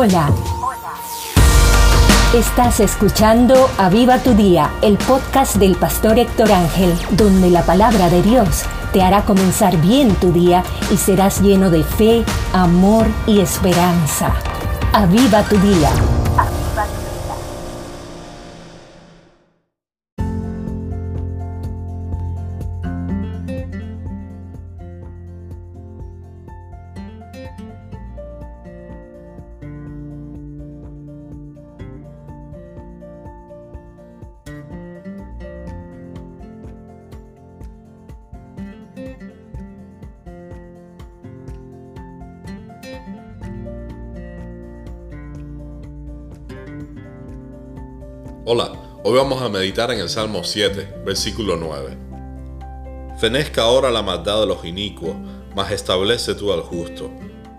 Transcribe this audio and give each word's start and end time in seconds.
Hola. 0.00 0.30
Estás 2.32 2.78
escuchando 2.78 3.68
Aviva 3.78 4.18
tu 4.20 4.32
Día, 4.32 4.70
el 4.80 4.96
podcast 4.96 5.56
del 5.56 5.74
pastor 5.74 6.20
Héctor 6.20 6.52
Ángel, 6.52 6.94
donde 7.16 7.50
la 7.50 7.64
palabra 7.64 8.08
de 8.08 8.22
Dios 8.22 8.62
te 8.92 9.02
hará 9.02 9.24
comenzar 9.24 9.76
bien 9.78 10.14
tu 10.14 10.30
día 10.30 10.62
y 10.92 10.96
serás 10.96 11.40
lleno 11.40 11.68
de 11.68 11.82
fe, 11.82 12.24
amor 12.52 13.08
y 13.26 13.40
esperanza. 13.40 14.34
Aviva 14.92 15.42
tu 15.42 15.58
Día. 15.58 15.90
Hola, 48.50 48.72
hoy 49.04 49.14
vamos 49.14 49.42
a 49.42 49.50
meditar 49.50 49.90
en 49.90 50.00
el 50.00 50.08
Salmo 50.08 50.42
7, 50.42 51.02
versículo 51.04 51.58
9. 51.58 51.98
Fenezca 53.18 53.60
ahora 53.60 53.90
la 53.90 54.00
maldad 54.00 54.40
de 54.40 54.46
los 54.46 54.64
inicuos, 54.64 55.14
mas 55.54 55.70
establece 55.70 56.34
tú 56.34 56.50
al 56.50 56.62
justo, 56.62 57.10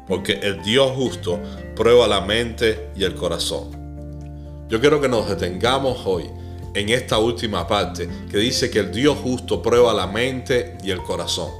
porque 0.08 0.40
el 0.42 0.64
Dios 0.64 0.92
justo 0.96 1.40
prueba 1.76 2.08
la 2.08 2.22
mente 2.22 2.90
y 2.96 3.04
el 3.04 3.14
corazón. 3.14 4.66
Yo 4.68 4.80
quiero 4.80 5.00
que 5.00 5.08
nos 5.08 5.30
detengamos 5.30 6.08
hoy 6.08 6.28
en 6.74 6.90
esta 6.90 7.20
última 7.20 7.68
parte 7.68 8.10
que 8.32 8.40
dice 8.40 8.72
que 8.72 8.80
el 8.80 8.92
Dios 8.92 9.16
justo 9.22 9.62
prueba 9.62 9.94
la 9.94 10.08
mente 10.08 10.76
y 10.84 10.90
el 10.90 11.04
corazón. 11.04 11.52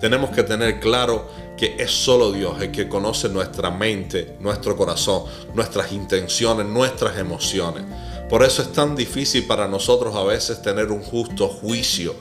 Tenemos 0.00 0.30
que 0.30 0.44
tener 0.44 0.78
claro 0.78 1.26
que 1.56 1.74
es 1.78 1.90
solo 1.90 2.30
Dios 2.30 2.60
el 2.62 2.70
que 2.70 2.88
conoce 2.88 3.28
nuestra 3.28 3.72
mente, 3.72 4.36
nuestro 4.38 4.76
corazón, 4.76 5.24
nuestras 5.52 5.90
intenciones, 5.90 6.64
nuestras 6.66 7.18
emociones. 7.18 7.84
Por 8.32 8.42
eso 8.42 8.62
es 8.62 8.72
tan 8.72 8.96
difícil 8.96 9.44
para 9.44 9.68
nosotros 9.68 10.16
a 10.16 10.24
veces 10.24 10.62
tener 10.62 10.90
un 10.90 11.02
justo 11.02 11.48
juicio. 11.48 12.14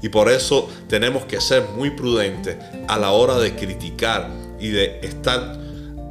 Y 0.00 0.08
por 0.08 0.30
eso 0.30 0.68
tenemos 0.86 1.24
que 1.24 1.40
ser 1.40 1.70
muy 1.76 1.90
prudentes 1.90 2.56
a 2.86 2.96
la 2.96 3.10
hora 3.10 3.36
de 3.36 3.56
criticar 3.56 4.30
y 4.60 4.68
de 4.68 5.00
estar 5.02 5.58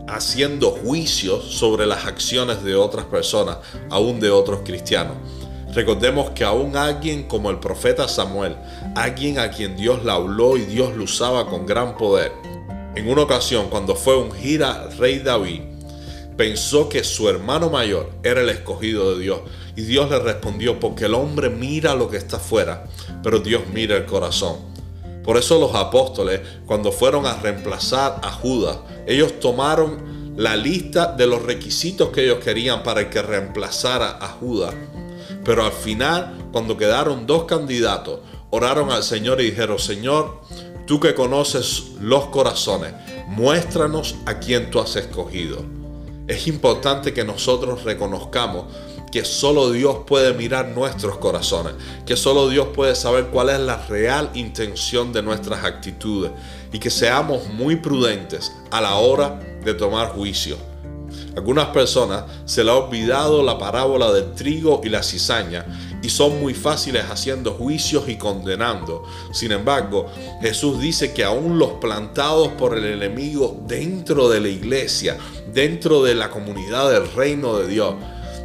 haciendo 0.09 0.71
juicios 0.71 1.45
sobre 1.55 1.85
las 1.85 2.05
acciones 2.05 2.65
de 2.65 2.75
otras 2.75 3.05
personas, 3.05 3.59
aún 3.89 4.19
de 4.19 4.29
otros 4.29 4.59
cristianos. 4.65 5.15
Recordemos 5.73 6.31
que 6.31 6.43
aún 6.43 6.75
alguien 6.75 7.23
como 7.23 7.49
el 7.49 7.59
profeta 7.59 8.09
Samuel, 8.09 8.57
alguien 8.93 9.39
a 9.39 9.51
quien 9.51 9.77
Dios 9.77 10.03
le 10.03 10.11
habló 10.11 10.57
y 10.57 10.65
Dios 10.65 10.97
lo 10.97 11.05
usaba 11.05 11.49
con 11.49 11.65
gran 11.65 11.95
poder, 11.95 12.33
en 12.93 13.09
una 13.09 13.21
ocasión 13.21 13.69
cuando 13.69 13.95
fue 13.95 14.17
ungir 14.17 14.65
al 14.65 14.91
rey 14.97 15.19
David, 15.19 15.61
pensó 16.39 16.87
que 16.87 17.03
su 17.03 17.27
hermano 17.27 17.69
mayor 17.69 18.11
era 18.23 18.39
el 18.39 18.47
escogido 18.47 19.13
de 19.13 19.21
Dios. 19.21 19.41
Y 19.75 19.81
Dios 19.81 20.09
le 20.09 20.19
respondió, 20.19 20.79
porque 20.79 21.03
el 21.03 21.13
hombre 21.13 21.49
mira 21.49 21.95
lo 21.95 22.09
que 22.09 22.15
está 22.15 22.37
afuera, 22.37 22.85
pero 23.21 23.39
Dios 23.39 23.63
mira 23.73 23.97
el 23.97 24.05
corazón. 24.05 24.55
Por 25.21 25.35
eso 25.35 25.59
los 25.59 25.75
apóstoles, 25.75 26.39
cuando 26.65 26.93
fueron 26.93 27.25
a 27.25 27.35
reemplazar 27.35 28.21
a 28.23 28.31
Judas, 28.31 28.77
ellos 29.05 29.41
tomaron 29.41 30.33
la 30.37 30.55
lista 30.55 31.11
de 31.11 31.27
los 31.27 31.43
requisitos 31.43 32.07
que 32.07 32.23
ellos 32.23 32.41
querían 32.41 32.83
para 32.83 33.09
que 33.09 33.21
reemplazara 33.21 34.17
a 34.21 34.29
Judas. 34.29 34.73
Pero 35.43 35.65
al 35.65 35.73
final, 35.73 36.47
cuando 36.53 36.77
quedaron 36.77 37.27
dos 37.27 37.43
candidatos, 37.43 38.21
oraron 38.49 38.91
al 38.91 39.03
Señor 39.03 39.41
y 39.41 39.49
dijeron, 39.49 39.77
Señor, 39.77 40.39
tú 40.87 41.01
que 41.01 41.13
conoces 41.13 41.95
los 41.99 42.27
corazones, 42.27 42.93
muéstranos 43.27 44.15
a 44.25 44.39
quien 44.39 44.71
tú 44.71 44.79
has 44.79 44.95
escogido. 44.95 45.78
Es 46.29 46.45
importante 46.45 47.11
que 47.11 47.25
nosotros 47.25 47.83
reconozcamos 47.83 48.65
que 49.11 49.25
solo 49.25 49.71
Dios 49.71 50.01
puede 50.05 50.31
mirar 50.35 50.67
nuestros 50.67 51.17
corazones, 51.17 51.73
que 52.05 52.15
solo 52.15 52.49
Dios 52.49 52.67
puede 52.67 52.93
saber 52.93 53.29
cuál 53.31 53.49
es 53.49 53.59
la 53.59 53.77
real 53.87 54.29
intención 54.35 55.11
de 55.11 55.23
nuestras 55.23 55.63
actitudes 55.65 56.29
y 56.71 56.77
que 56.77 56.91
seamos 56.91 57.47
muy 57.47 57.77
prudentes 57.77 58.51
a 58.69 58.79
la 58.79 58.93
hora 58.97 59.39
de 59.65 59.73
tomar 59.73 60.09
juicio. 60.09 60.55
Algunas 61.35 61.69
personas 61.69 62.25
se 62.45 62.63
le 62.63 62.69
ha 62.69 62.75
olvidado 62.75 63.41
la 63.41 63.57
parábola 63.57 64.11
del 64.11 64.33
trigo 64.35 64.81
y 64.83 64.89
la 64.89 65.01
cizaña 65.01 65.65
y 66.01 66.09
son 66.09 66.39
muy 66.39 66.53
fáciles 66.53 67.05
haciendo 67.09 67.53
juicios 67.53 68.07
y 68.07 68.17
condenando. 68.17 69.03
Sin 69.31 69.51
embargo, 69.51 70.07
Jesús 70.41 70.79
dice 70.79 71.13
que 71.13 71.23
aún 71.23 71.59
los 71.59 71.73
plantados 71.73 72.49
por 72.49 72.77
el 72.77 72.85
enemigo 72.85 73.59
dentro 73.67 74.29
de 74.29 74.39
la 74.39 74.49
iglesia, 74.49 75.17
dentro 75.53 76.03
de 76.03 76.15
la 76.15 76.29
comunidad 76.29 76.91
del 76.91 77.11
reino 77.11 77.57
de 77.57 77.67
Dios, 77.67 77.95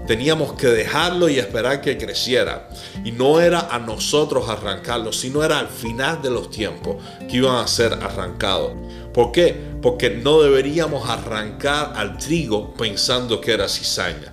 teníamos 0.06 0.52
que 0.52 0.66
dejarlo 0.66 1.28
y 1.28 1.38
esperar 1.38 1.80
que 1.80 1.96
creciera. 1.96 2.68
Y 3.04 3.12
no 3.12 3.40
era 3.40 3.68
a 3.70 3.78
nosotros 3.78 4.48
arrancarlo, 4.48 5.12
sino 5.12 5.42
era 5.42 5.58
al 5.58 5.68
final 5.68 6.20
de 6.22 6.30
los 6.30 6.50
tiempos 6.50 6.96
que 7.28 7.38
iban 7.38 7.56
a 7.56 7.66
ser 7.66 7.92
arrancados. 7.94 8.72
¿Por 9.12 9.32
qué? 9.32 9.56
Porque 9.80 10.10
no 10.10 10.42
deberíamos 10.42 11.08
arrancar 11.08 11.92
al 11.96 12.18
trigo 12.18 12.74
pensando 12.74 13.40
que 13.40 13.52
era 13.52 13.68
cizaña. 13.68 14.30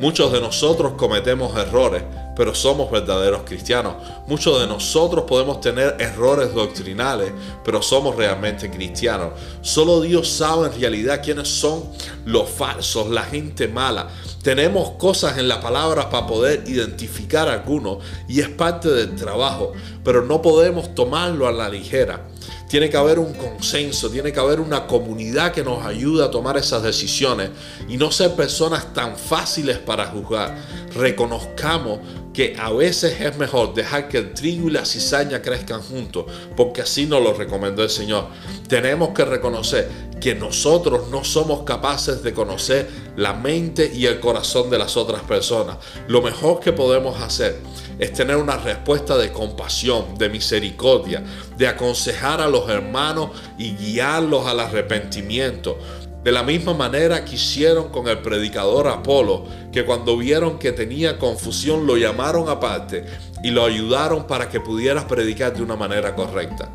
Muchos 0.00 0.32
de 0.32 0.40
nosotros 0.40 0.94
cometemos 0.96 1.56
errores 1.56 2.02
pero 2.34 2.54
somos 2.54 2.90
verdaderos 2.90 3.42
cristianos. 3.44 3.94
Muchos 4.26 4.60
de 4.60 4.66
nosotros 4.66 5.24
podemos 5.26 5.60
tener 5.60 5.96
errores 5.98 6.54
doctrinales, 6.54 7.32
pero 7.64 7.82
somos 7.82 8.16
realmente 8.16 8.70
cristianos. 8.70 9.32
Solo 9.60 10.00
Dios 10.00 10.28
sabe 10.28 10.68
en 10.68 10.80
realidad 10.80 11.20
quiénes 11.22 11.48
son 11.48 11.84
los 12.24 12.48
falsos, 12.48 13.08
la 13.10 13.22
gente 13.22 13.68
mala. 13.68 14.08
Tenemos 14.42 14.90
cosas 14.92 15.38
en 15.38 15.46
la 15.46 15.60
palabra 15.60 16.10
para 16.10 16.26
poder 16.26 16.64
identificar 16.66 17.48
algunos 17.48 17.98
y 18.28 18.40
es 18.40 18.48
parte 18.48 18.90
del 18.90 19.14
trabajo, 19.14 19.72
pero 20.02 20.24
no 20.24 20.42
podemos 20.42 20.96
tomarlo 20.96 21.46
a 21.46 21.52
la 21.52 21.68
ligera. 21.68 22.28
Tiene 22.68 22.90
que 22.90 22.96
haber 22.96 23.20
un 23.20 23.34
consenso, 23.34 24.10
tiene 24.10 24.32
que 24.32 24.40
haber 24.40 24.58
una 24.58 24.86
comunidad 24.86 25.52
que 25.52 25.62
nos 25.62 25.84
ayude 25.84 26.24
a 26.24 26.30
tomar 26.30 26.56
esas 26.56 26.82
decisiones 26.82 27.50
y 27.86 27.98
no 27.98 28.10
ser 28.10 28.32
personas 28.32 28.92
tan 28.94 29.16
fáciles 29.16 29.78
para 29.78 30.06
juzgar. 30.06 30.56
Reconozcamos 30.94 32.00
que 32.32 32.56
a 32.58 32.72
veces 32.72 33.20
es 33.20 33.36
mejor 33.36 33.74
dejar 33.74 34.08
que 34.08 34.18
el 34.18 34.32
trigo 34.32 34.68
y 34.68 34.72
la 34.72 34.86
cizaña 34.86 35.42
crezcan 35.42 35.82
juntos, 35.82 36.24
porque 36.56 36.80
así 36.80 37.06
nos 37.06 37.22
lo 37.22 37.34
recomendó 37.34 37.82
el 37.82 37.90
Señor. 37.90 38.28
Tenemos 38.68 39.10
que 39.10 39.24
reconocer 39.24 39.88
que 40.22 40.36
nosotros 40.36 41.08
no 41.08 41.24
somos 41.24 41.64
capaces 41.64 42.22
de 42.22 42.32
conocer 42.32 42.88
la 43.16 43.32
mente 43.32 43.90
y 43.92 44.06
el 44.06 44.20
corazón 44.20 44.70
de 44.70 44.78
las 44.78 44.96
otras 44.96 45.22
personas. 45.22 45.78
Lo 46.06 46.22
mejor 46.22 46.60
que 46.60 46.72
podemos 46.72 47.20
hacer 47.20 47.58
es 47.98 48.12
tener 48.12 48.36
una 48.36 48.56
respuesta 48.56 49.18
de 49.18 49.32
compasión, 49.32 50.16
de 50.16 50.28
misericordia, 50.28 51.24
de 51.56 51.66
aconsejar 51.66 52.40
a 52.40 52.46
los 52.46 52.70
hermanos 52.70 53.30
y 53.58 53.74
guiarlos 53.74 54.46
al 54.46 54.60
arrepentimiento. 54.60 55.76
De 56.22 56.30
la 56.30 56.44
misma 56.44 56.72
manera 56.72 57.24
que 57.24 57.34
hicieron 57.34 57.88
con 57.88 58.06
el 58.06 58.18
predicador 58.18 58.86
Apolo, 58.86 59.44
que 59.72 59.84
cuando 59.84 60.16
vieron 60.16 60.58
que 60.58 60.70
tenía 60.70 61.18
confusión 61.18 61.84
lo 61.86 61.96
llamaron 61.96 62.48
aparte 62.48 63.04
y 63.42 63.50
lo 63.50 63.64
ayudaron 63.64 64.26
para 64.26 64.48
que 64.48 64.60
pudiera 64.60 65.08
predicar 65.08 65.52
de 65.52 65.62
una 65.62 65.74
manera 65.74 66.14
correcta. 66.14 66.68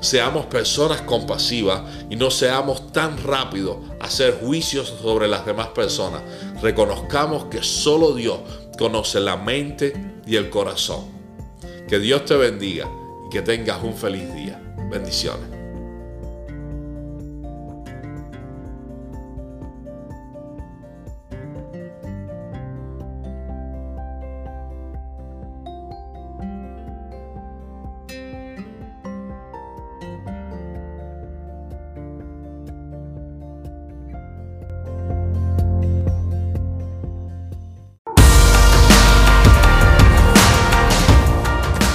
Seamos 0.00 0.46
personas 0.46 1.00
compasivas 1.02 1.82
y 2.10 2.16
no 2.16 2.30
seamos 2.30 2.92
tan 2.92 3.22
rápidos 3.22 3.78
a 4.00 4.04
hacer 4.04 4.38
juicios 4.40 4.94
sobre 5.00 5.28
las 5.28 5.46
demás 5.46 5.68
personas. 5.68 6.20
Reconozcamos 6.60 7.44
que 7.46 7.62
solo 7.62 8.14
Dios 8.14 8.40
conoce 8.78 9.18
la 9.20 9.36
mente 9.36 9.94
y 10.26 10.36
el 10.36 10.50
corazón. 10.50 11.06
Que 11.88 11.98
Dios 11.98 12.26
te 12.26 12.34
bendiga 12.36 12.88
y 13.26 13.30
que 13.30 13.40
tengas 13.40 13.82
un 13.82 13.94
feliz 13.94 14.32
día. 14.34 14.60
Bendiciones. 14.90 15.59